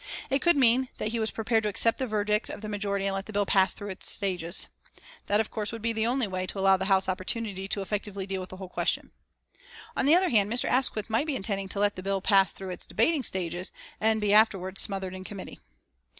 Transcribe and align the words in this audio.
It 0.31 0.41
could 0.41 0.57
mean 0.57 0.89
that 0.97 1.09
he 1.09 1.19
was 1.19 1.29
prepared 1.29 1.61
to 1.61 1.69
accept 1.69 1.99
the 1.99 2.07
verdict 2.07 2.49
of 2.49 2.61
the 2.61 2.67
majority 2.69 3.05
and 3.05 3.13
let 3.13 3.27
the 3.27 3.31
bill 3.31 3.45
pass 3.45 3.71
through 3.71 3.89
all 3.89 3.91
its 3.91 4.09
stages. 4.09 4.65
That 5.27 5.39
of 5.39 5.51
course 5.51 5.71
would 5.71 5.83
be 5.83 5.93
the 5.93 6.07
only 6.07 6.25
way 6.25 6.47
to 6.47 6.57
allow 6.57 6.75
the 6.75 6.85
House 6.85 7.07
opportunity 7.07 7.69
effectively 7.77 8.25
to 8.25 8.33
deal 8.33 8.41
with 8.41 8.49
the 8.49 8.57
whole 8.57 8.67
question. 8.67 9.11
On 9.95 10.07
the 10.07 10.15
other 10.15 10.29
hand 10.29 10.51
Mr. 10.51 10.65
Asquith 10.67 11.07
might 11.07 11.27
be 11.27 11.35
intending 11.35 11.69
to 11.69 11.79
let 11.79 11.95
the 11.97 12.01
bill 12.01 12.19
pass 12.19 12.51
through 12.51 12.71
its 12.71 12.87
debating 12.87 13.21
stages 13.21 13.71
and 13.99 14.19
be 14.19 14.33
afterwards 14.33 14.81
smothered 14.81 15.13
in 15.13 15.23
committee. 15.23 15.59